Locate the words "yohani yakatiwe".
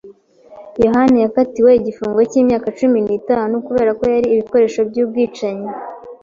0.83-1.71